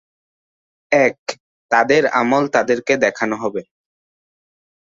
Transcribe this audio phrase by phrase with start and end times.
[0.91, 1.17] এক,
[1.71, 3.61] তাদের আমল তাদেরকে দেখানো হবে।